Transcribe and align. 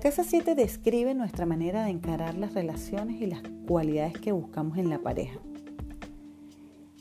casa 0.00 0.24
7 0.24 0.54
describe 0.54 1.14
nuestra 1.14 1.44
manera 1.44 1.84
de 1.84 1.90
encarar 1.90 2.34
las 2.34 2.54
relaciones 2.54 3.20
y 3.20 3.26
las 3.26 3.42
cualidades 3.68 4.14
que 4.14 4.32
buscamos 4.32 4.78
en 4.78 4.88
la 4.88 4.98
pareja. 4.98 5.38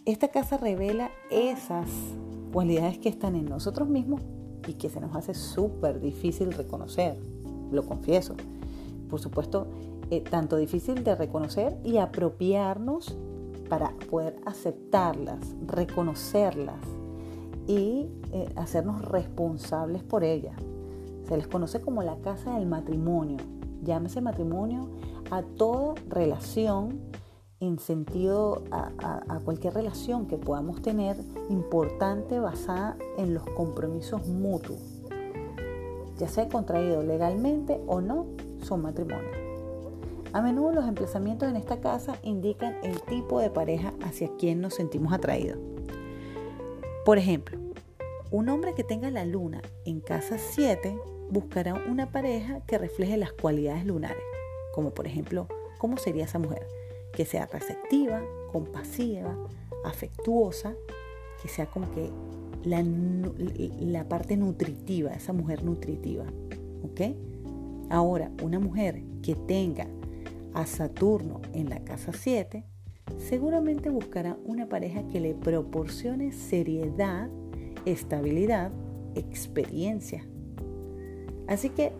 Esta 0.03 0.27
casa 0.27 0.57
revela 0.57 1.09
esas 1.31 1.89
cualidades 2.51 2.97
que 2.97 3.07
están 3.07 3.35
en 3.35 3.45
nosotros 3.45 3.87
mismos 3.87 4.21
y 4.67 4.73
que 4.73 4.89
se 4.89 4.99
nos 4.99 5.15
hace 5.15 5.33
súper 5.33 6.01
difícil 6.01 6.51
reconocer, 6.51 7.17
lo 7.71 7.85
confieso. 7.85 8.35
Por 9.09 9.21
supuesto, 9.21 9.67
eh, 10.11 10.19
tanto 10.19 10.57
difícil 10.57 11.01
de 11.05 11.15
reconocer 11.15 11.77
y 11.85 11.97
apropiarnos 11.97 13.17
para 13.69 13.91
poder 14.09 14.35
aceptarlas, 14.45 15.55
reconocerlas 15.65 16.85
y 17.65 18.07
eh, 18.33 18.51
hacernos 18.57 19.05
responsables 19.05 20.03
por 20.03 20.25
ellas. 20.25 20.57
Se 21.29 21.37
les 21.37 21.47
conoce 21.47 21.79
como 21.79 22.01
la 22.01 22.17
casa 22.17 22.55
del 22.55 22.65
matrimonio. 22.65 23.37
Llámese 23.83 24.19
matrimonio 24.19 24.89
a 25.29 25.43
toda 25.43 25.93
relación 26.09 26.99
en 27.59 27.77
sentido 27.77 28.63
a, 28.71 29.39
cualquier 29.45 29.75
relación 29.75 30.25
que 30.25 30.37
podamos 30.37 30.81
tener 30.81 31.17
importante 31.49 32.39
basada 32.39 32.97
en 33.17 33.35
los 33.35 33.43
compromisos 33.43 34.25
mutuos, 34.27 34.79
ya 36.17 36.27
sea 36.27 36.49
contraído 36.49 37.03
legalmente 37.03 37.79
o 37.85 38.01
no, 38.01 38.25
son 38.63 38.81
matrimonios. 38.81 39.37
A 40.33 40.41
menudo 40.41 40.73
los 40.73 40.87
emplazamientos 40.87 41.47
en 41.47 41.57
esta 41.57 41.79
casa 41.79 42.15
indican 42.23 42.75
el 42.81 43.01
tipo 43.03 43.39
de 43.39 43.51
pareja 43.51 43.93
hacia 44.03 44.35
quien 44.37 44.61
nos 44.61 44.73
sentimos 44.73 45.13
atraídos. 45.13 45.59
Por 47.05 47.19
ejemplo, 47.19 47.59
un 48.31 48.49
hombre 48.49 48.73
que 48.73 48.83
tenga 48.83 49.11
la 49.11 49.25
luna 49.25 49.61
en 49.85 49.99
casa 50.01 50.37
7 50.37 50.97
buscará 51.29 51.73
una 51.73 52.11
pareja 52.11 52.61
que 52.65 52.77
refleje 52.77 53.17
las 53.17 53.33
cualidades 53.33 53.85
lunares, 53.85 54.23
como 54.73 54.91
por 54.91 55.07
ejemplo, 55.07 55.47
¿cómo 55.77 55.97
sería 55.97 56.25
esa 56.25 56.39
mujer? 56.39 56.67
que 57.11 57.25
sea 57.25 57.45
receptiva, 57.47 58.21
compasiva, 58.51 59.35
afectuosa, 59.83 60.75
que 61.41 61.47
sea 61.47 61.65
como 61.67 61.91
que 61.91 62.09
la, 62.63 64.03
parte 64.07 64.37
nutritiva, 64.37 65.11
esa 65.11 65.33
mujer 65.33 65.63
nutritiva. 65.63 66.25
¿Ok? 66.83 67.01
Ahora, 67.89 68.31
una 68.43 68.59
mujer 68.59 69.03
que 69.21 69.35
tenga 69.35 69.87
a 70.53 70.65
Saturno 70.65 71.41
en 71.53 71.69
la 71.69 71.83
casa 71.83 72.11
7, 72.13 72.63
seguramente 73.17 73.89
buscará 73.89 74.37
una 74.45 74.67
pareja 74.67 75.07
que 75.07 75.19
le 75.19 75.33
proporcione 75.33 76.31
seriedad, 76.31 77.29
estabilidad, 77.85 78.71
experiencia. 79.15 80.25
Así 81.49 81.71
que, 81.71 81.91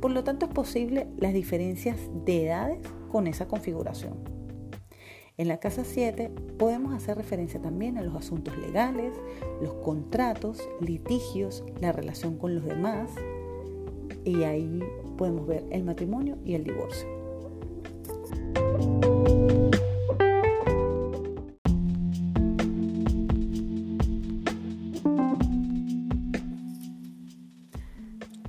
por 0.00 0.10
lo 0.10 0.22
tanto, 0.22 0.46
es 0.46 0.52
posible 0.52 1.08
las 1.16 1.32
diferencias 1.32 1.96
de 2.26 2.46
edades 2.46 2.78
con 3.10 3.26
esa 3.26 3.48
configuración. 3.48 4.18
En 5.38 5.48
la 5.48 5.58
casa 5.58 5.82
7 5.82 6.30
podemos 6.58 6.92
hacer 6.92 7.16
referencia 7.16 7.62
también 7.62 7.96
a 7.96 8.02
los 8.02 8.14
asuntos 8.14 8.58
legales, 8.58 9.14
los 9.62 9.72
contratos, 9.74 10.68
litigios, 10.80 11.64
la 11.80 11.92
relación 11.92 12.36
con 12.36 12.54
los 12.54 12.64
demás 12.64 13.10
y 14.24 14.42
ahí 14.42 14.80
podemos 15.16 15.46
ver 15.46 15.64
el 15.70 15.84
matrimonio 15.84 16.36
y 16.44 16.54
el 16.54 16.64
divorcio. 16.64 17.17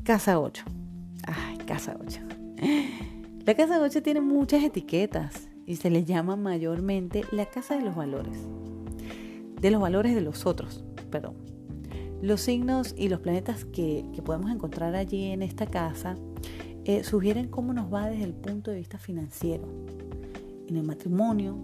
Casa 0.09 0.39
8. 0.39 0.63
Ay, 1.27 1.57
casa 1.67 1.95
8. 2.03 2.19
La 3.45 3.53
casa 3.53 3.79
8 3.79 4.01
tiene 4.01 4.21
muchas 4.21 4.63
etiquetas 4.63 5.49
y 5.67 5.75
se 5.75 5.91
le 5.91 6.03
llama 6.03 6.35
mayormente 6.35 7.25
la 7.31 7.45
casa 7.45 7.75
de 7.75 7.83
los 7.83 7.95
valores, 7.95 8.39
de 9.61 9.69
los 9.69 9.79
valores 9.79 10.15
de 10.15 10.21
los 10.21 10.47
otros, 10.47 10.83
perdón. 11.11 11.35
Los 12.23 12.41
signos 12.41 12.95
y 12.97 13.09
los 13.09 13.19
planetas 13.19 13.65
que, 13.65 14.03
podemos 14.25 14.49
encontrar 14.49 14.95
allí 14.95 15.25
en 15.25 15.43
esta 15.43 15.67
casa 15.67 16.15
eh, 16.85 17.03
sugieren 17.03 17.47
cómo 17.47 17.71
nos 17.71 17.93
va 17.93 18.09
desde 18.09 18.23
el 18.23 18.33
punto 18.33 18.71
de 18.71 18.77
vista 18.77 18.97
financiero. 18.97 19.67
En 20.67 20.75
el 20.75 20.85
matrimonio 20.85 21.55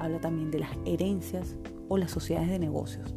habla 0.00 0.20
también 0.20 0.50
de 0.50 0.58
las 0.58 0.76
herencias 0.84 1.56
o 1.88 1.96
las 1.96 2.10
sociedades 2.10 2.50
de 2.50 2.58
negocios. 2.58 3.14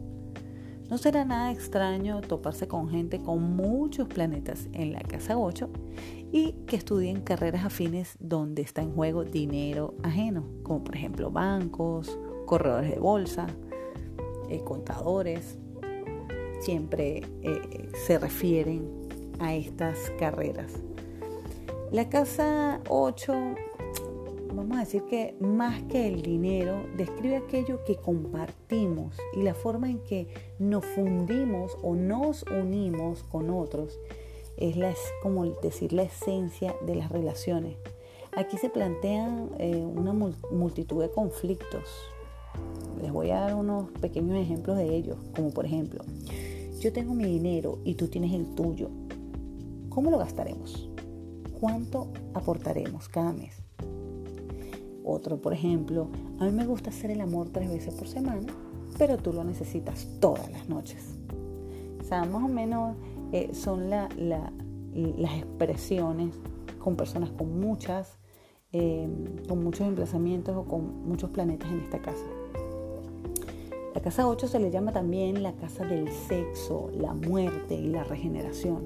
No 0.90 0.98
será 0.98 1.26
nada 1.26 1.52
extraño 1.52 2.22
toparse 2.22 2.68
con 2.68 2.90
gente 2.90 3.22
con 3.22 3.56
muchos 3.56 4.08
planetas 4.08 4.70
en 4.72 4.94
la 4.94 5.02
casa 5.02 5.38
8 5.38 5.70
y 6.32 6.54
que 6.66 6.78
estudien 6.78 7.22
carreras 7.22 7.66
afines 7.66 8.16
donde 8.20 8.62
está 8.62 8.82
en 8.82 8.94
juego 8.94 9.26
dinero 9.26 9.96
ajeno, 10.04 10.46
como 10.64 10.86
por 10.86 10.96
ejemplo 10.96 11.30
bancos, 11.30 12.18
corredores 12.46 12.92
de 12.92 13.00
bolsa, 13.00 13.48
eh, 14.50 14.62
contadores. 14.64 15.58
Siempre 16.62 17.22
eh, 17.42 17.92
se 18.06 18.18
refieren 18.18 18.90
a 19.40 19.56
estas 19.56 20.10
carreras. 20.18 20.72
La 21.92 22.10
casa 22.10 22.80
8 22.90 23.34
vamos 24.54 24.78
a 24.78 24.82
decir 24.82 25.04
que 25.04 25.36
más 25.40 25.82
que 25.84 26.08
el 26.08 26.22
dinero, 26.22 26.84
describe 26.96 27.38
aquello 27.38 27.84
que 27.84 27.96
compartimos 27.96 29.16
y 29.36 29.44
la 29.44 29.54
forma 29.54 29.90
en 29.90 30.00
que 30.00 30.28
nos 30.60 30.86
fundimos 30.86 31.78
o 31.82 31.96
nos 31.96 32.44
unimos 32.44 33.24
con 33.24 33.50
otros. 33.50 34.00
Es 34.58 34.76
la, 34.76 34.94
como 35.22 35.46
decir 35.46 35.94
la 35.94 36.04
esencia 36.04 36.76
de 36.86 36.96
las 36.96 37.12
relaciones. 37.12 37.78
Aquí 38.36 38.58
se 38.58 38.70
plantean 38.70 39.52
eh, 39.60 39.76
una 39.76 40.14
multitud 40.14 41.02
de 41.02 41.10
conflictos. 41.10 41.84
Les 43.02 43.12
voy 43.12 43.32
a 43.32 43.42
dar 43.42 43.56
unos 43.56 43.90
pequeños 44.02 44.38
ejemplos 44.38 44.78
de 44.78 44.96
ellos, 44.96 45.18
como 45.36 45.52
por 45.52 45.66
ejemplo, 45.66 46.04
yo 46.80 46.94
tengo 46.94 47.14
mi 47.14 47.26
dinero 47.26 47.80
y 47.84 47.96
tú 47.96 48.08
tienes 48.08 48.34
el 48.34 48.54
tuyo. 48.56 48.90
¿Cómo 49.90 50.12
lo 50.12 50.18
gastaremos? 50.18 50.90
¿Cuánto 51.60 52.08
aportaremos 52.36 53.10
cada 53.10 53.34
mes? 53.34 53.67
Otro, 55.10 55.38
por 55.38 55.54
ejemplo, 55.54 56.10
a 56.38 56.44
mí 56.44 56.52
me 56.52 56.66
gusta 56.66 56.90
hacer 56.90 57.12
el 57.12 57.22
amor 57.22 57.48
tres 57.50 57.70
veces 57.70 57.94
por 57.94 58.10
semana, 58.10 58.46
pero 58.98 59.16
tú 59.16 59.32
lo 59.32 59.46
necesitas 59.46 60.06
todas 60.20 60.52
las 60.52 60.68
noches. 60.68 61.18
O 62.02 62.04
sea, 62.04 62.26
más 62.26 62.44
o 62.44 62.50
menos 62.50 62.98
eh, 63.32 63.52
son 63.54 63.90
las 63.90 64.10
expresiones 64.94 66.36
con 66.80 66.98
personas 66.98 67.30
con 67.30 67.58
muchas, 67.58 68.18
eh, 68.74 69.08
con 69.48 69.64
muchos 69.64 69.88
emplazamientos 69.88 70.58
o 70.58 70.66
con 70.66 71.08
muchos 71.08 71.30
planetas 71.30 71.72
en 71.72 71.80
esta 71.80 72.02
casa. 72.02 72.26
La 73.96 74.02
casa 74.02 74.28
8 74.28 74.46
se 74.46 74.60
le 74.60 74.72
llama 74.72 74.92
también 74.92 75.42
la 75.42 75.54
casa 75.54 75.86
del 75.86 76.12
sexo, 76.12 76.92
la 76.94 77.14
muerte 77.14 77.76
y 77.76 77.88
la 77.88 78.04
regeneración. 78.04 78.84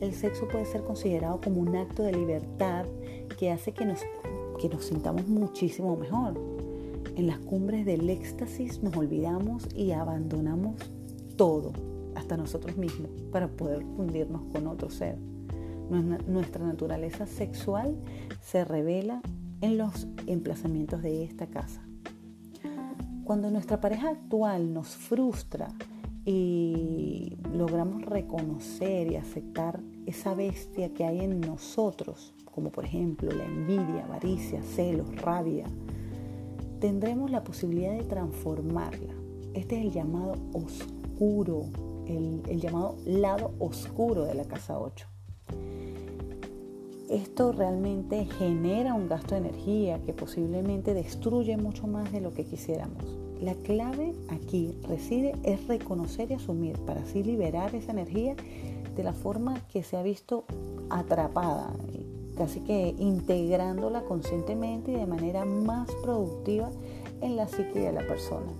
El 0.00 0.14
sexo 0.14 0.48
puede 0.48 0.64
ser 0.64 0.82
considerado 0.82 1.42
como 1.42 1.60
un 1.60 1.76
acto 1.76 2.02
de 2.02 2.12
libertad 2.12 2.86
que 3.38 3.50
hace 3.50 3.72
que 3.72 3.84
nos 3.84 4.00
que 4.62 4.68
nos 4.68 4.84
sintamos 4.84 5.26
muchísimo 5.26 5.96
mejor. 5.96 6.40
En 7.16 7.26
las 7.26 7.40
cumbres 7.40 7.84
del 7.84 8.08
éxtasis 8.08 8.80
nos 8.80 8.96
olvidamos 8.96 9.66
y 9.74 9.90
abandonamos 9.90 10.76
todo, 11.36 11.72
hasta 12.14 12.36
nosotros 12.36 12.76
mismos, 12.76 13.10
para 13.32 13.48
poder 13.48 13.84
fundirnos 13.96 14.42
con 14.52 14.68
otro 14.68 14.88
ser. 14.88 15.18
Nuestra 16.28 16.64
naturaleza 16.64 17.26
sexual 17.26 17.96
se 18.40 18.64
revela 18.64 19.20
en 19.62 19.78
los 19.78 20.06
emplazamientos 20.28 21.02
de 21.02 21.24
esta 21.24 21.48
casa. 21.48 21.82
Cuando 23.24 23.50
nuestra 23.50 23.80
pareja 23.80 24.10
actual 24.10 24.72
nos 24.72 24.90
frustra 24.90 25.74
y 26.24 27.36
logramos 27.52 28.02
reconocer 28.02 29.10
y 29.10 29.16
aceptar 29.16 29.80
esa 30.06 30.34
bestia 30.34 30.92
que 30.94 31.04
hay 31.04 31.20
en 31.20 31.40
nosotros, 31.40 32.34
como 32.44 32.70
por 32.70 32.84
ejemplo 32.84 33.30
la 33.32 33.44
envidia, 33.44 34.04
avaricia, 34.04 34.62
celos, 34.62 35.14
rabia, 35.16 35.66
tendremos 36.80 37.30
la 37.30 37.44
posibilidad 37.44 37.92
de 37.92 38.04
transformarla. 38.04 39.14
Este 39.54 39.78
es 39.78 39.86
el 39.86 39.92
llamado 39.92 40.34
oscuro, 40.52 41.66
el, 42.06 42.60
llamado 42.60 42.96
lado 43.04 43.52
oscuro 43.58 44.24
de 44.24 44.34
la 44.34 44.44
casa 44.44 44.78
8. 44.78 45.06
Esto 47.10 47.52
realmente 47.52 48.24
genera 48.24 48.94
un 48.94 49.08
gasto 49.08 49.34
de 49.34 49.42
energía 49.42 50.02
que 50.02 50.14
posiblemente 50.14 50.94
destruye 50.94 51.56
mucho 51.56 51.86
más 51.86 52.10
de 52.10 52.20
lo 52.20 52.32
que 52.32 52.44
quisiéramos. 52.44 53.04
La 53.42 53.54
clave 53.54 54.14
aquí 54.28 54.72
reside 54.88 55.34
es 55.42 55.66
reconocer 55.66 56.30
y 56.30 56.34
asumir 56.34 56.78
para 56.78 57.00
así 57.02 57.24
liberar 57.24 57.74
esa 57.74 57.90
energía 57.90 58.36
de 58.94 59.02
la 59.02 59.12
forma 59.12 59.60
que 59.72 59.82
se 59.82 59.96
ha 59.96 60.02
visto 60.02 60.44
atrapada 60.90 61.72
casi 62.36 62.60
que 62.60 62.94
integrándola 62.98 64.02
conscientemente 64.02 64.92
y 64.92 64.94
de 64.94 65.06
manera 65.06 65.44
más 65.44 65.90
productiva 66.02 66.70
en 67.20 67.34
la 67.34 67.48
psique 67.48 67.80
de 67.80 67.92
la 67.92 68.06
persona. 68.06 68.52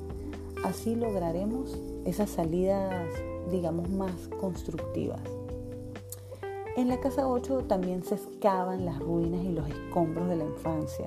Así 0.64 0.96
lograremos 0.96 1.78
esas 2.05 2.31
salidas, 2.31 3.08
digamos, 3.52 3.88
más 3.88 4.12
constructivas. 4.40 5.20
En 6.76 6.88
la 6.88 6.99
casa 6.99 7.28
8 7.28 7.67
también 7.69 8.02
se 8.02 8.17
excavan 8.17 8.85
las 8.85 8.99
ruinas 8.99 9.44
y 9.44 9.52
los 9.52 9.69
escombros 9.69 10.28
de 10.28 10.37
la 10.37 10.44
infancia. 10.44 11.06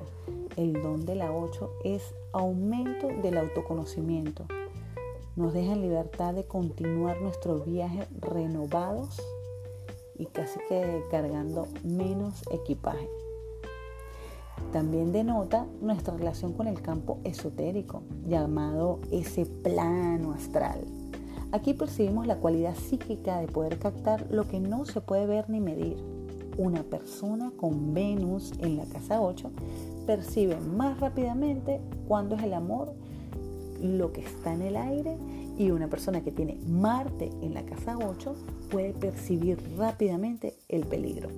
El 0.56 0.82
don 0.82 1.06
de 1.06 1.16
la 1.16 1.34
8 1.34 1.70
es 1.84 2.02
aumento 2.32 3.08
del 3.22 3.38
autoconocimiento. 3.38 4.46
Nos 5.36 5.54
deja 5.54 5.74
en 5.74 5.82
libertad 5.82 6.34
de 6.34 6.46
continuar 6.46 7.22
nuestro 7.22 7.60
viaje 7.60 8.08
renovados 8.22 9.22
y 10.18 10.28
casi 10.28 10.58
que 10.70 11.04
cargando 11.12 11.68
menos 11.84 12.42
equipaje. 12.52 13.10
También 14.72 15.12
denota 15.12 15.66
nuestra 15.82 16.16
relación 16.16 16.54
con 16.54 16.68
el 16.68 16.82
campo 16.82 17.20
esotérico, 17.26 18.04
llamado 18.26 19.00
ese 19.12 19.46
plano 19.46 20.32
astral. 20.32 20.86
Aquí 21.52 21.74
percibimos 21.74 22.28
la 22.28 22.38
cualidad 22.38 22.76
psíquica 22.76 23.42
de 23.42 23.48
poder 23.48 23.78
captar 23.78 24.26
lo 24.32 24.48
que 24.48 24.62
no 24.62 24.86
se 24.86 25.02
puede 25.02 25.26
ver 25.26 25.50
ni 25.50 25.60
medir. 25.60 25.98
Una 26.58 26.84
persona 26.84 27.52
con 27.58 27.94
Venus 27.94 28.54
en 28.60 28.78
la 28.78 28.86
casa 28.86 29.22
8 29.22 29.52
percibe 30.06 30.58
más 30.60 31.00
rápidamente 31.00 31.82
cuando 32.08 32.36
es 32.36 32.44
el 32.44 32.54
amor 32.54 32.94
lo 33.82 34.12
que 34.12 34.22
está 34.22 34.54
en 34.54 34.62
el 34.62 34.78
aire 34.78 35.18
y 35.58 35.72
una 35.72 35.88
persona 35.88 36.22
que 36.22 36.32
tiene 36.32 36.58
Marte 36.68 37.30
en 37.42 37.54
la 37.54 37.64
casa 37.64 37.98
8 37.98 38.36
puede 38.70 38.94
percibir 38.94 39.58
rápidamente 39.78 40.56
el 40.70 40.86
peligro. 40.86 41.30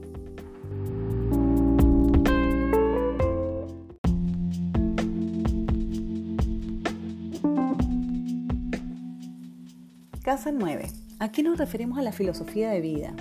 Casa 10.24 10.52
9. 10.52 10.88
Aquí 11.20 11.42
nos 11.42 11.58
referimos 11.58 11.98
a 11.98 12.02
la 12.02 12.12
filosofía 12.12 12.70
de 12.70 12.82
vida 12.82 13.14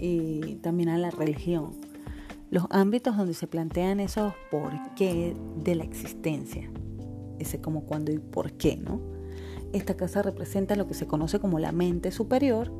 y 0.00 0.56
también 0.56 0.88
a 0.88 0.98
la 0.98 1.10
religión, 1.10 1.83
los 2.54 2.66
ámbitos 2.70 3.16
donde 3.16 3.34
se 3.34 3.48
plantean 3.48 3.98
esos 3.98 4.32
por 4.48 4.70
qué 4.94 5.34
de 5.64 5.74
la 5.74 5.82
existencia, 5.82 6.70
ese 7.40 7.60
como 7.60 7.84
cuándo 7.84 8.12
y 8.12 8.20
por 8.20 8.52
qué, 8.52 8.76
¿no? 8.76 9.00
Esta 9.72 9.96
casa 9.96 10.22
representa 10.22 10.76
lo 10.76 10.86
que 10.86 10.94
se 10.94 11.08
conoce 11.08 11.40
como 11.40 11.58
la 11.58 11.72
mente 11.72 12.12
superior, 12.12 12.70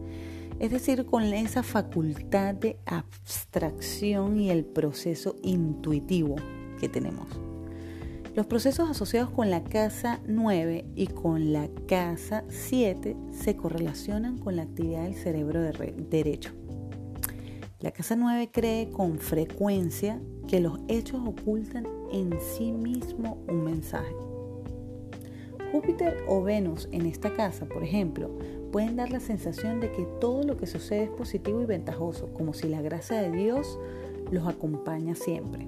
es 0.60 0.70
decir, 0.70 1.06
con 1.06 1.24
esa 1.24 1.64
facultad 1.64 2.54
de 2.54 2.78
abstracción 2.86 4.38
y 4.38 4.50
el 4.50 4.64
proceso 4.64 5.34
intuitivo 5.42 6.36
que 6.78 6.88
tenemos. 6.88 7.26
Los 8.36 8.46
procesos 8.46 8.88
asociados 8.88 9.30
con 9.30 9.50
la 9.50 9.64
casa 9.64 10.20
9 10.28 10.86
y 10.94 11.08
con 11.08 11.52
la 11.52 11.68
casa 11.88 12.44
7 12.48 13.16
se 13.32 13.56
correlacionan 13.56 14.38
con 14.38 14.54
la 14.54 14.62
actividad 14.62 15.02
del 15.02 15.16
cerebro 15.16 15.62
derecho. 15.62 16.52
La 17.84 17.90
casa 17.90 18.16
9 18.16 18.48
cree 18.50 18.88
con 18.88 19.18
frecuencia 19.18 20.18
que 20.48 20.58
los 20.58 20.78
hechos 20.88 21.20
ocultan 21.22 21.86
en 22.10 22.32
sí 22.40 22.72
mismo 22.72 23.44
un 23.46 23.62
mensaje. 23.62 24.16
Júpiter 25.70 26.24
o 26.26 26.42
Venus 26.42 26.88
en 26.92 27.04
esta 27.04 27.34
casa, 27.34 27.66
por 27.66 27.84
ejemplo, 27.84 28.30
pueden 28.72 28.96
dar 28.96 29.10
la 29.10 29.20
sensación 29.20 29.80
de 29.80 29.92
que 29.92 30.06
todo 30.18 30.44
lo 30.44 30.56
que 30.56 30.66
sucede 30.66 31.02
es 31.02 31.10
positivo 31.10 31.60
y 31.60 31.66
ventajoso, 31.66 32.32
como 32.32 32.54
si 32.54 32.70
la 32.70 32.80
gracia 32.80 33.20
de 33.20 33.30
Dios 33.30 33.78
los 34.30 34.48
acompaña 34.48 35.14
siempre. 35.14 35.66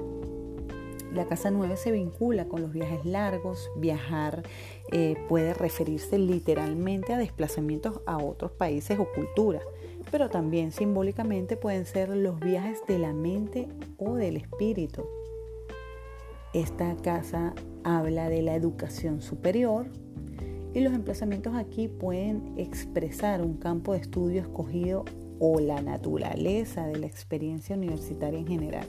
La 1.13 1.27
casa 1.27 1.51
9 1.51 1.77
se 1.77 1.93
vincula 1.93 2.49
con 2.49 2.63
los 2.63 2.73
viajes 2.73 3.05
largos. 3.05 3.71
Viajar 3.77 4.43
eh, 4.91 5.17
puede 5.29 5.53
referirse 5.53 6.19
literalmente 6.19 7.13
a 7.13 7.19
desplazamientos 7.19 8.01
a 8.07 8.17
otros 8.17 8.53
países 8.53 8.99
o 8.99 9.07
culturas, 9.13 9.63
pero 10.11 10.29
también 10.29 10.73
simbólicamente 10.73 11.57
pueden 11.57 11.87
ser 11.87 12.09
los 12.11 12.41
viajes 12.41 12.81
de 12.87 12.99
la 12.99 13.13
mente 13.13 13.69
o 13.99 14.15
del 14.15 14.37
espíritu. 14.37 15.05
Esta 16.53 16.97
casa 16.97 17.55
habla 17.85 18.29
de 18.29 18.43
la 18.43 18.55
educación 18.55 19.21
superior 19.21 19.87
y 20.75 20.81
los 20.81 20.93
emplazamientos 20.93 21.55
aquí 21.55 21.89
pueden 21.89 22.55
expresar 22.57 23.43
un 23.43 23.57
campo 23.57 23.93
de 23.93 24.01
estudio 24.01 24.41
escogido 24.43 25.05
o 25.39 25.61
la 25.61 25.81
naturaleza 25.83 26.87
de 26.87 26.99
la 26.99 27.07
experiencia 27.07 27.77
universitaria 27.77 28.39
en 28.39 28.47
general. 28.47 28.87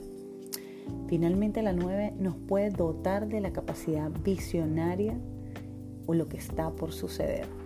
Finalmente 1.08 1.62
la 1.62 1.74
9 1.74 2.14
nos 2.20 2.36
puede 2.36 2.70
dotar 2.70 3.28
de 3.28 3.42
la 3.42 3.52
capacidad 3.52 4.12
visionaria 4.24 5.18
o 6.06 6.14
lo 6.14 6.28
que 6.28 6.38
está 6.38 6.72
por 6.72 6.94
suceder. 6.94 7.57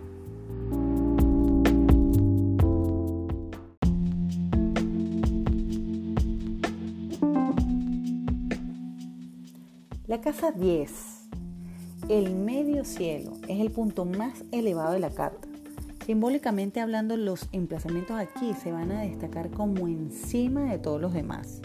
Casa 10.22 10.52
10, 10.52 10.90
el 12.08 12.32
medio 12.36 12.84
cielo, 12.84 13.32
es 13.48 13.58
el 13.58 13.72
punto 13.72 14.04
más 14.04 14.44
elevado 14.52 14.92
de 14.92 15.00
la 15.00 15.10
carta. 15.10 15.48
Simbólicamente 16.06 16.80
hablando, 16.80 17.16
los 17.16 17.48
emplazamientos 17.50 18.16
aquí 18.16 18.54
se 18.54 18.70
van 18.70 18.92
a 18.92 19.00
destacar 19.00 19.50
como 19.50 19.88
encima 19.88 20.70
de 20.70 20.78
todos 20.78 21.00
los 21.00 21.12
demás. 21.12 21.60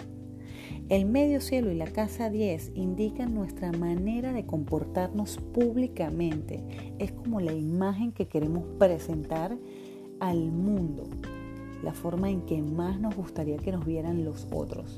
El 0.89 1.05
medio 1.05 1.39
cielo 1.39 1.71
y 1.71 1.75
la 1.75 1.85
casa 1.85 2.31
10 2.31 2.71
indican 2.73 3.35
nuestra 3.35 3.71
manera 3.71 4.33
de 4.33 4.47
comportarnos 4.47 5.37
públicamente. 5.53 6.63
Es 6.97 7.11
como 7.11 7.39
la 7.39 7.53
imagen 7.53 8.11
que 8.11 8.27
queremos 8.27 8.63
presentar 8.79 9.55
al 10.19 10.51
mundo, 10.51 11.03
la 11.83 11.93
forma 11.93 12.31
en 12.31 12.41
que 12.41 12.59
más 12.63 12.99
nos 12.99 13.15
gustaría 13.15 13.57
que 13.57 13.71
nos 13.71 13.85
vieran 13.85 14.25
los 14.25 14.47
otros. 14.51 14.97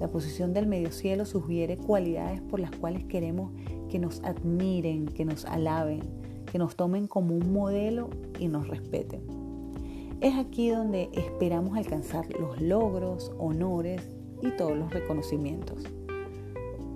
La 0.00 0.08
posición 0.08 0.52
del 0.52 0.66
medio 0.66 0.90
cielo 0.90 1.24
sugiere 1.24 1.76
cualidades 1.76 2.40
por 2.42 2.60
las 2.60 2.70
cuales 2.70 3.04
queremos 3.04 3.52
que 3.88 3.98
nos 3.98 4.22
admiren, 4.22 5.06
que 5.06 5.24
nos 5.24 5.44
alaben, 5.44 6.00
que 6.50 6.58
nos 6.58 6.76
tomen 6.76 7.06
como 7.06 7.34
un 7.34 7.52
modelo 7.52 8.10
y 8.38 8.48
nos 8.48 8.68
respeten. 8.68 9.20
Es 10.20 10.34
aquí 10.36 10.70
donde 10.70 11.08
esperamos 11.12 11.76
alcanzar 11.76 12.26
los 12.38 12.60
logros, 12.60 13.32
honores 13.38 14.02
y 14.42 14.50
todos 14.50 14.76
los 14.76 14.92
reconocimientos. 14.92 15.84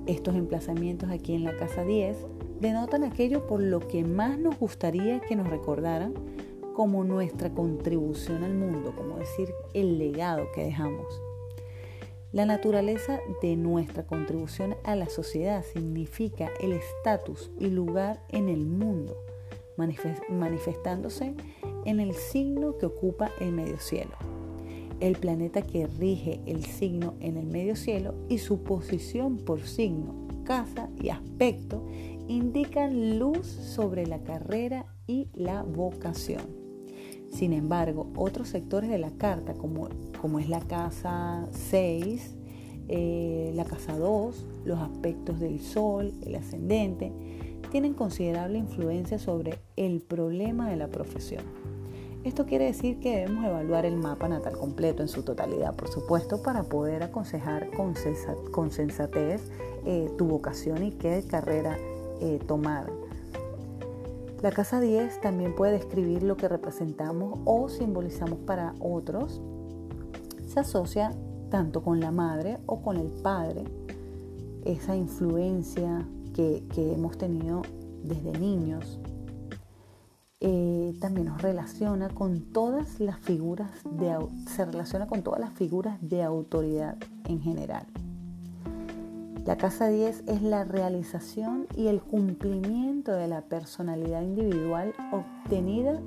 Estos 0.07 0.35
emplazamientos 0.35 1.11
aquí 1.11 1.35
en 1.35 1.45
la 1.45 1.57
casa 1.57 1.85
10 1.85 2.17
denotan 2.61 3.05
aquello 3.05 3.47
por 3.47 3.63
lo 3.63 3.81
que 3.81 4.05
más 4.05 4.39
nos 4.39 4.59
gustaría 4.59 5.21
que 5.21 5.37
nos 5.37 5.49
recordaran 5.49 6.15
como 6.75 7.05
nuestra 7.05 7.51
contribución 7.51 8.45
al 8.45 8.55
mundo, 8.55 8.95
como 8.97 9.19
decir 9.19 9.53
el 9.75 9.99
legado 9.99 10.47
que 10.55 10.65
dejamos. 10.65 11.23
La 12.33 12.47
naturaleza 12.47 13.21
de 13.43 13.57
nuestra 13.57 14.07
contribución 14.07 14.77
a 14.85 14.95
la 14.95 15.09
sociedad 15.09 15.65
significa 15.65 16.49
el 16.61 16.73
estatus 16.73 17.51
y 17.59 17.69
lugar 17.69 18.23
en 18.29 18.49
el 18.49 18.67
mundo, 18.67 19.17
manifestándose 19.77 21.35
en 21.85 22.01
el 22.01 22.15
signo 22.15 22.79
que 22.79 22.87
ocupa 22.87 23.31
el 23.41 23.53
medio 23.53 23.81
cielo 23.81 24.17
el 25.01 25.17
planeta 25.17 25.63
que 25.63 25.87
rige 25.87 26.41
el 26.47 26.65
signo 26.65 27.15
en 27.21 27.37
el 27.37 27.47
medio 27.47 27.75
cielo 27.75 28.15
y 28.29 28.39
su 28.39 28.63
posición 28.63 29.39
por 29.39 29.63
signo, 29.63 30.15
casa 30.45 30.91
y 31.01 31.09
aspecto 31.09 31.83
indican 32.29 33.19
luz 33.19 33.47
sobre 33.47 34.07
la 34.07 34.23
carrera 34.23 34.87
y 35.07 35.29
la 35.35 35.63
vocación. 35.63 36.60
Sin 37.31 37.53
embargo, 37.53 38.09
otros 38.17 38.49
sectores 38.49 38.91
de 38.91 38.99
la 38.99 39.13
carta, 39.13 39.55
como, 39.55 39.89
como 40.21 40.39
es 40.39 40.49
la 40.49 40.61
casa 40.61 41.47
6, 41.53 42.35
eh, 42.89 43.53
la 43.55 43.65
casa 43.65 43.97
2, 43.97 44.47
los 44.65 44.79
aspectos 44.81 45.39
del 45.39 45.61
sol, 45.61 46.13
el 46.23 46.35
ascendente, 46.35 47.13
tienen 47.71 47.95
considerable 47.95 48.59
influencia 48.59 49.19
sobre 49.19 49.59
el 49.77 50.01
problema 50.01 50.69
de 50.69 50.77
la 50.77 50.89
profesión. 50.89 51.45
Esto 52.25 52.45
quiere 52.45 52.67
decir 52.67 52.99
que 52.99 53.17
debemos 53.17 53.47
evaluar 53.47 53.87
el 53.87 53.97
mapa 53.97 54.29
natal 54.29 54.59
completo 54.59 55.03
en 55.03 55.09
su 55.09 55.23
totalidad, 55.23 55.75
por 55.75 55.89
supuesto, 55.89 56.43
para 56.43 56.65
poder 56.65 57.03
aconsejar 57.03 57.71
con, 57.71 57.95
sensatez 58.71 59.51
eh, 59.87 60.11
tu 60.19 60.27
vocación 60.27 60.83
y 60.83 60.91
qué 60.91 61.23
carrera 61.27 61.79
eh, 62.21 62.39
tomar. 62.47 63.00
La 64.43 64.51
casa 64.53 64.81
10 64.81 65.21
también 65.21 65.55
puede 65.55 65.73
describir 65.73 66.23
lo 66.23 66.37
que 66.37 66.49
representamos 66.49 67.41
o 67.45 67.69
simbolizamos 67.69 68.39
para 68.41 68.75
otros. 68.81 69.43
Se 70.49 70.61
asocia 70.61 71.13
tanto 71.51 71.83
con 71.83 72.01
la 72.01 72.11
madre 72.11 72.59
o 72.65 72.81
con 72.81 72.97
el 72.97 73.09
padre, 73.09 73.65
esa 74.65 74.97
influencia 74.97 76.07
que, 76.35 76.65
hemos 76.77 77.19
tenido 77.19 77.63
desde 78.03 78.33
niños 78.39 78.99
eh, 80.41 80.95
también 81.01 81.27
nos 81.27 81.43
relaciona 81.43 82.09
con 82.09 82.41
todas 82.53 82.99
las 82.99 83.19
figuras 83.19 83.71
de 83.85 84.17
se 84.49 84.65
relaciona 84.65 85.07
con 85.07 85.23
todas 85.23 85.39
las 85.39 85.53
figuras 85.53 85.99
de 86.01 86.23
autoridad 86.23 86.97
en 87.29 87.43
general. 87.43 87.87
La 89.47 89.57
casa 89.57 89.89
10 89.89 90.25
es 90.27 90.43
la 90.43 90.65
realización 90.65 91.67
y 91.75 91.87
el 91.87 92.03
cumplimiento 92.03 93.13
de 93.13 93.27
la 93.27 93.41
personalidad 93.41 94.23
individual 94.23 94.93
obtenida 95.13 95.99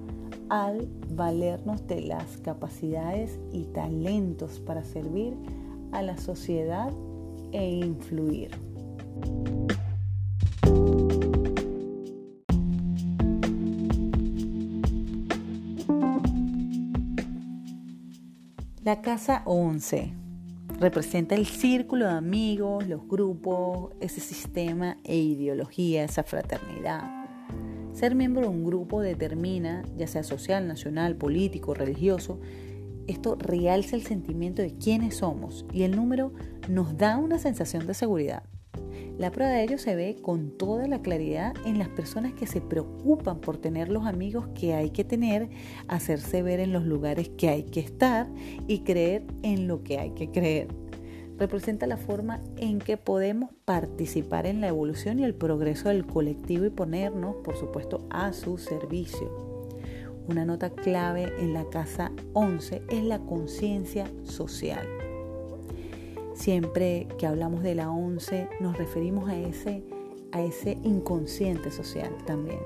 al 0.50 0.88
valernos 1.10 1.88
de 1.88 2.02
las 2.02 2.38
capacidades 2.38 3.40
y 3.52 3.66
talentos 3.66 4.60
para 4.60 4.84
servir 4.84 5.36
a 5.92 6.04
la 6.04 6.18
sociedad 6.18 6.92
e 7.52 7.70
influir. 7.70 8.52
La 18.84 19.02
casa 19.02 19.42
11 19.46 20.23
representa 20.80 21.36
el 21.36 21.46
círculo 21.46 22.06
de 22.06 22.14
amigos, 22.14 22.88
los 22.88 23.08
grupos, 23.08 23.92
ese 24.00 24.22
sistema 24.22 24.98
e 25.04 25.18
ideología, 25.18 26.04
esa 26.04 26.24
fraternidad. 26.24 27.04
Ser 27.94 28.16
miembro 28.16 28.42
de 28.42 28.48
un 28.48 28.66
grupo 28.66 29.02
determina, 29.02 29.84
ya 29.96 30.08
sea 30.08 30.24
social, 30.24 30.68
nacional, 30.68 31.16
político, 31.16 31.74
religioso, 31.74 32.40
esto 33.08 33.36
realza 33.36 33.96
el 33.96 34.04
sentimiento 34.04 34.62
de 34.62 34.76
quiénes 34.76 35.18
somos 35.18 35.66
y 35.74 35.84
el 35.84 35.96
número 35.96 36.34
nos 36.70 36.98
da 36.98 37.18
una 37.18 37.38
sensación 37.38 37.86
de 37.86 37.94
seguridad. 37.94 38.44
La 39.18 39.32
prueba 39.32 39.52
de 39.52 39.64
ello 39.64 39.78
se 39.78 39.96
ve 39.96 40.18
con 40.20 40.58
toda 40.58 40.88
la 40.88 41.04
claridad 41.04 41.54
en 41.66 41.78
las 41.78 41.88
personas 41.90 42.34
que 42.34 42.48
se 42.48 42.62
preocupan 42.62 43.40
por 43.42 43.58
tener 43.58 43.90
los 43.90 44.08
amigos 44.08 44.48
que 44.56 44.74
hay 44.74 44.90
que 44.90 45.04
tener, 45.04 45.50
hacerse 45.88 46.42
ver 46.42 46.60
en 46.60 46.74
los 46.74 46.84
lugares 46.84 47.30
que 47.30 47.50
hay 47.50 47.64
que 47.64 47.80
estar 47.80 48.28
y 48.68 48.80
creer 48.80 49.24
en 49.44 49.68
lo 49.68 49.84
que 49.84 50.00
hay 50.00 50.12
que 50.12 50.32
creer. 50.32 50.68
Representa 51.38 51.86
la 51.86 51.98
forma 51.98 52.42
en 52.58 52.80
que 52.80 52.98
podemos 52.98 53.52
participar 53.66 54.48
en 54.48 54.62
la 54.62 54.70
evolución 54.70 55.20
y 55.20 55.24
el 55.24 55.36
progreso 55.36 55.90
del 55.90 56.08
colectivo 56.08 56.66
y 56.66 56.70
ponernos, 56.72 57.36
por 57.44 57.56
supuesto, 57.56 58.08
a 58.10 58.34
su 58.34 58.58
servicio. 58.58 59.32
Una 60.28 60.46
nota 60.46 60.72
clave 60.72 61.32
en 61.40 61.54
la 61.54 61.66
casa 61.70 62.12
11 62.34 62.84
es 62.90 63.04
la 63.04 63.20
conciencia 63.20 64.10
social. 64.24 64.88
Siempre 66.34 67.08
que 67.18 67.28
hablamos 67.28 67.64
de 67.64 67.76
la 67.76 67.92
once 67.92 68.50
nos 68.60 68.78
referimos 68.78 69.30
a 69.30 69.38
ese, 69.38 69.84
a 70.32 70.42
ese 70.42 70.78
inconsciente 70.84 71.72
social 71.72 72.16
también. 72.26 72.60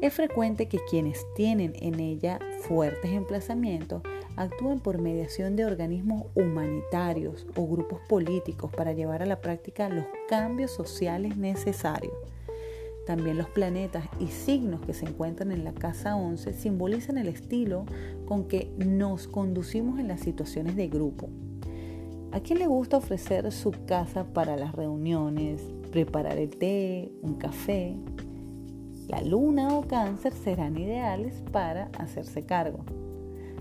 Es 0.00 0.14
frecuente 0.14 0.68
que 0.68 0.80
quienes 0.88 1.26
tienen 1.34 1.74
en 1.80 2.00
ella 2.00 2.38
fuertes 2.60 3.12
emplazamientos 3.12 4.02
actúen 4.36 4.80
por 4.80 4.98
mediación 4.98 5.56
de 5.56 5.66
organismos 5.66 6.26
humanitarios 6.34 7.46
o 7.56 7.66
grupos 7.66 8.00
políticos 8.08 8.70
para 8.74 8.92
llevar 8.92 9.22
a 9.22 9.26
la 9.26 9.40
práctica 9.40 9.88
los 9.88 10.06
cambios 10.28 10.70
sociales 10.70 11.36
necesarios. 11.36 12.14
También 13.06 13.38
los 13.38 13.48
planetas 13.48 14.04
y 14.18 14.28
signos 14.28 14.80
que 14.80 14.92
se 14.92 15.06
encuentran 15.06 15.52
en 15.52 15.64
la 15.64 15.72
casa 15.72 16.16
11 16.16 16.52
simbolizan 16.54 17.18
el 17.18 17.28
estilo 17.28 17.86
con 18.26 18.48
que 18.48 18.72
nos 18.78 19.28
conducimos 19.28 20.00
en 20.00 20.08
las 20.08 20.20
situaciones 20.20 20.74
de 20.74 20.88
grupo. 20.88 21.28
¿A 22.32 22.40
quién 22.40 22.58
le 22.58 22.66
gusta 22.66 22.96
ofrecer 22.96 23.50
su 23.52 23.72
casa 23.86 24.24
para 24.24 24.56
las 24.56 24.74
reuniones, 24.74 25.62
preparar 25.90 26.38
el 26.38 26.50
té, 26.50 27.10
un 27.22 27.34
café? 27.34 27.96
La 29.08 29.22
luna 29.22 29.74
o 29.76 29.82
cáncer 29.82 30.32
serán 30.32 30.76
ideales 30.76 31.42
para 31.52 31.84
hacerse 31.98 32.42
cargo. 32.42 32.80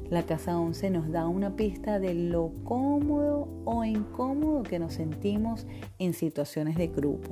La 0.09 0.23
casa 0.23 0.59
11 0.59 0.89
nos 0.89 1.11
da 1.11 1.27
una 1.27 1.55
pista 1.55 1.99
de 1.99 2.15
lo 2.15 2.51
cómodo 2.63 3.47
o 3.65 3.83
incómodo 3.85 4.63
que 4.63 4.79
nos 4.79 4.93
sentimos 4.93 5.65
en 5.99 6.13
situaciones 6.13 6.75
de 6.75 6.87
grupo. 6.87 7.31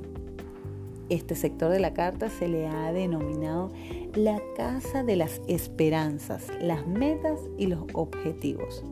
Este 1.08 1.34
sector 1.34 1.70
de 1.70 1.80
la 1.80 1.92
carta 1.92 2.30
se 2.30 2.48
le 2.48 2.66
ha 2.68 2.92
denominado 2.92 3.70
la 4.14 4.40
casa 4.56 5.02
de 5.02 5.16
las 5.16 5.42
esperanzas, 5.48 6.46
las 6.60 6.86
metas 6.86 7.40
y 7.58 7.66
los 7.66 7.84
objetivos 7.92 8.84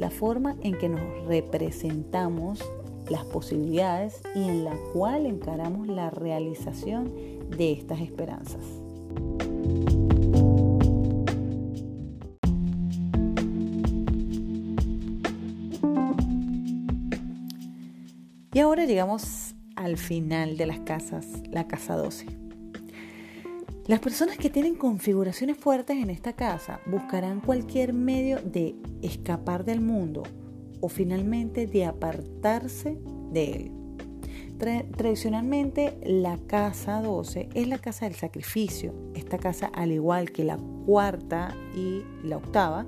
la 0.00 0.08
forma 0.08 0.56
en 0.62 0.78
que 0.78 0.88
nos 0.88 1.26
representamos 1.26 2.64
las 3.10 3.22
posibilidades 3.26 4.22
y 4.34 4.44
en 4.44 4.64
la 4.64 4.74
cual 4.94 5.26
encaramos 5.26 5.88
la 5.88 6.08
realización 6.08 7.12
de 7.50 7.72
estas 7.72 8.00
esperanzas. 8.00 8.64
Y 18.54 18.58
ahora 18.58 18.86
llegamos 18.86 19.54
al 19.76 19.98
final 19.98 20.56
de 20.56 20.66
las 20.66 20.80
casas, 20.80 21.26
la 21.50 21.68
casa 21.68 21.96
12. 21.96 22.39
Las 23.90 23.98
personas 23.98 24.38
que 24.38 24.50
tienen 24.50 24.76
configuraciones 24.76 25.56
fuertes 25.56 25.96
en 25.96 26.10
esta 26.10 26.34
casa 26.34 26.78
buscarán 26.86 27.40
cualquier 27.40 27.92
medio 27.92 28.38
de 28.40 28.76
escapar 29.02 29.64
del 29.64 29.80
mundo 29.80 30.22
o 30.80 30.88
finalmente 30.88 31.66
de 31.66 31.86
apartarse 31.86 33.00
de 33.32 33.50
él. 33.50 33.72
tradicionalmente 34.96 35.98
la 36.04 36.38
casa 36.38 37.02
12 37.02 37.48
es 37.52 37.66
la 37.66 37.78
casa 37.78 38.04
del 38.04 38.14
sacrificio. 38.14 38.94
Esta 39.16 39.38
casa, 39.38 39.66
al 39.74 39.90
igual 39.90 40.30
que 40.30 40.44
la 40.44 40.56
cuarta 40.86 41.52
y 41.74 42.04
la 42.22 42.36
octava, 42.36 42.86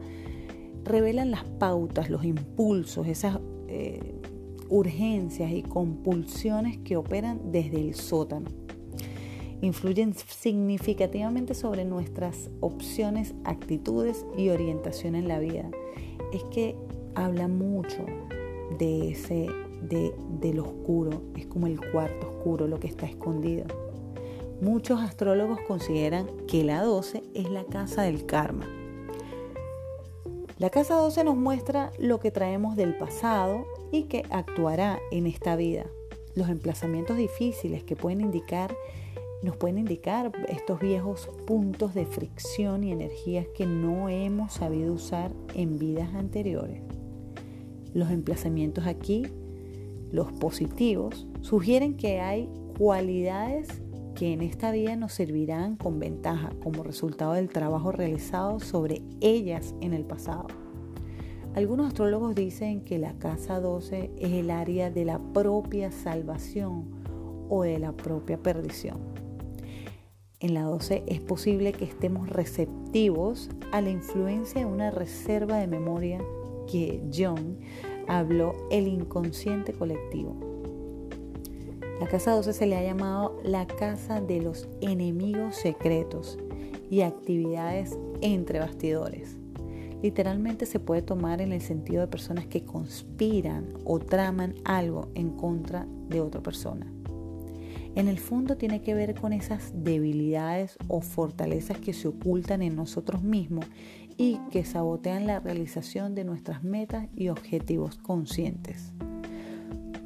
revelan 0.85 1.33
las 1.33 1.43
pautas, 1.43 2.11
los 2.11 2.25
impulsos, 2.25 3.09
esas 3.09 3.41
eh, 3.67 4.21
urgencias 4.69 5.51
y 5.51 5.65
compulsiones 5.65 6.79
que 6.79 6.97
operan 6.97 7.51
desde 7.51 7.81
el 7.81 7.97
sótano 7.97 8.62
influyen 9.63 10.13
significativamente 10.15 11.55
sobre 11.55 11.85
nuestras 11.85 12.51
opciones, 12.61 13.33
actitudes 13.45 14.27
y 14.37 14.51
orientación 14.51 15.15
en 15.15 15.29
la 15.29 15.39
vida. 15.39 15.71
Es 16.33 16.43
que 16.45 16.77
habla 17.15 17.49
mucho 17.49 18.05
de 18.79 19.11
ese, 19.11 19.47
de, 19.81 20.13
del 20.41 20.59
oscuro, 20.59 21.23
es 21.37 21.47
como 21.47 21.69
el 21.69 21.81
cuarto 21.93 22.29
oscuro, 22.29 22.67
lo 22.67 22.81
que 22.81 22.89
está 22.89 23.07
escondido. 23.07 23.65
Muchos 24.61 25.01
astrólogos 25.01 25.61
consideran 25.67 26.27
que 26.47 26.65
la 26.65 26.83
12 26.83 27.23
es 27.35 27.51
la 27.51 27.65
casa 27.65 28.03
del 28.03 28.27
karma. 28.27 28.69
La 30.59 30.71
casa 30.71 30.95
12 30.95 31.25
nos 31.25 31.37
muestra 31.37 31.93
lo 31.99 32.21
que 32.21 32.31
traemos 32.31 32.77
del 32.77 32.97
pasado 32.97 33.65
y 33.91 34.05
que 34.05 34.25
actuará 34.31 34.99
en 35.11 35.27
esta 35.27 35.57
vida. 35.57 35.87
Los 36.35 36.49
emplazamientos 36.49 37.17
difíciles 37.17 37.83
que 37.85 37.97
pueden 37.97 38.21
indicar 38.21 38.75
nos 39.43 39.57
pueden 39.57 39.79
indicar 39.79 40.33
estos 40.49 40.79
viejos 40.79 41.29
puntos 41.47 41.95
de 41.95 42.07
fricción 42.07 42.85
y 42.85 42.93
energías 42.93 43.47
que 43.57 43.67
no 43.67 44.09
hemos 44.09 44.53
sabido 44.53 44.95
usar 44.95 45.33
en 45.55 45.79
vidas 45.79 46.15
anteriores. 46.15 46.81
Los 47.93 48.11
emplazamientos 48.11 48.87
aquí, 48.87 49.27
los 50.13 50.31
positivos, 50.33 51.27
sugieren 51.41 51.97
que 51.97 52.21
hay 52.21 52.49
cualidades 52.79 53.69
que 54.15 54.33
en 54.33 54.43
esta 54.43 54.71
vida 54.71 54.95
nos 54.95 55.13
servirán 55.13 55.77
con 55.77 55.99
ventaja 55.99 56.51
como 56.63 56.85
resultado 56.85 57.33
del 57.33 57.49
trabajo 57.49 57.91
realizado 57.91 58.61
sobre 58.61 59.03
ellas 59.21 59.75
en 59.81 59.93
el 59.93 60.05
pasado. 60.05 60.47
Algunos 61.55 61.89
astrólogos 61.89 62.35
dicen 62.35 62.83
que 62.83 62.99
la 62.99 63.15
casa 63.19 63.61
12 63.61 64.11
es 64.17 64.33
el 64.33 64.51
área 64.51 64.91
de 64.91 65.05
la 65.05 65.19
propia 65.19 65.91
salvación 65.91 66.85
o 67.51 67.65
de 67.65 67.79
la 67.79 67.93
propia 67.93 68.39
perdición 68.39 69.22
en 70.43 70.55
la 70.55 70.65
12 70.65 71.05
es 71.07 71.21
posible 71.21 71.73
que 71.73 71.85
estemos 71.85 72.29
receptivos 72.29 73.49
a 73.71 73.81
la 73.81 73.91
influencia 73.91 74.61
de 74.61 74.67
una 74.67 74.91
reserva 74.91 75.59
de 75.59 75.69
memoria 75.69 76.21
que 76.71 77.01
John 77.17 77.59
habló 78.09 78.55
el 78.71 78.89
inconsciente 78.89 79.73
colectivo. 79.73 80.35
La 82.01 82.09
casa 82.09 82.33
12 82.33 82.53
se 82.53 82.67
le 82.67 82.77
ha 82.77 82.83
llamado 82.83 83.39
la 83.45 83.69
casa 83.69 84.21
de 84.21 84.43
los 84.43 84.69
enemigos 84.81 85.55
secretos 85.55 86.39
y 86.91 87.03
actividades 87.03 87.97
entre 88.21 88.59
bastidores. 88.59 89.37
Literalmente 90.03 90.67
se 90.67 90.81
puede 90.81 91.03
tomar 91.03 91.41
en 91.41 91.53
el 91.53 91.61
sentido 91.61 92.01
de 92.01 92.09
personas 92.09 92.47
que 92.47 92.65
conspiran 92.65 93.75
o 93.85 94.01
traman 94.01 94.57
algo 94.65 95.09
en 95.15 95.31
contra 95.31 95.87
de 96.09 96.21
otra 96.21 96.43
persona 96.43 96.93
en 97.95 98.09
el 98.09 98.19
fondo 98.19 98.57
tiene 98.57 98.81
que 98.81 98.95
ver 98.95 99.15
con 99.15 99.33
esas 99.33 99.73
debilidades 99.75 100.79
o 100.89 101.01
fortalezas 101.03 101.79
que 101.79 101.93
se 101.93 102.09
ocultan 102.09 102.63
en 102.63 102.75
nosotros 102.75 103.23
mismos 103.23 103.67
y 104.17 104.39
que 104.51 104.65
sabotean 104.65 105.27
la 105.27 105.41
realización 105.41 106.15
de 106.15 106.25
nuestras 106.25 106.65
metas 106.65 107.09
y 107.15 107.29
objetivos 107.29 107.99
conscientes. 107.99 108.93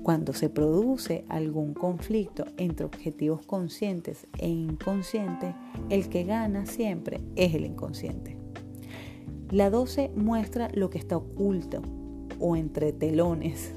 Cuando 0.03 0.33
se 0.33 0.49
produce 0.49 1.25
algún 1.29 1.75
conflicto 1.75 2.45
entre 2.59 2.87
objetivos 2.87 3.45
conscientes 3.45 4.27
e 4.39 4.49
inconscientes, 4.49 5.55
el 5.91 6.09
que 6.09 6.25
gana 6.25 6.67
siempre 6.67 7.21
es 7.35 7.55
el 7.55 7.67
inconsciente. 7.67 8.37
La 9.51 9.71
12 9.71 10.11
muestra 10.15 10.71
lo 10.75 10.91
que 10.91 10.99
está 10.99 11.17
oculto 11.17 11.83
o 12.39 12.57
entre 12.57 12.93
telones, 12.93 13.75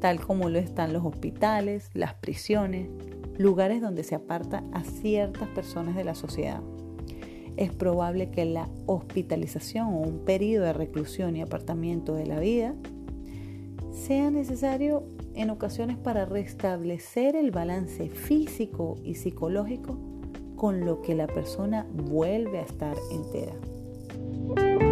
tal 0.00 0.20
como 0.20 0.48
lo 0.48 0.58
están 0.58 0.92
los 0.92 1.04
hospitales, 1.04 1.90
las 1.94 2.14
prisiones, 2.14 2.88
lugares 3.40 3.80
donde 3.80 4.04
se 4.04 4.14
aparta 4.14 4.62
a 4.72 4.84
ciertas 4.84 5.48
personas 5.48 5.96
de 5.96 6.04
la 6.04 6.14
sociedad. 6.14 6.60
es 7.56 7.72
probable 7.74 8.30
que 8.30 8.44
la 8.44 8.68
hospitalización 8.86 9.88
o 9.88 9.98
un 9.98 10.24
periodo 10.24 10.66
de 10.66 10.72
reclusión 10.72 11.36
y 11.36 11.42
apartamiento 11.42 12.14
de 12.14 12.26
la 12.26 12.38
vida 12.38 12.74
sea 13.92 14.30
necesario 14.30 15.04
en 15.34 15.50
ocasiones 15.50 15.98
para 15.98 16.24
restablecer 16.24 17.34
el 17.34 17.50
balance 17.50 18.08
físico 18.08 18.96
y 19.04 19.14
psicológico 19.14 19.98
con 20.56 20.84
lo 20.86 21.02
que 21.02 21.14
la 21.14 21.26
persona 21.26 21.86
vuelve 21.92 22.58
a 22.58 22.62
estar 22.62 22.96
entera. 23.10 24.89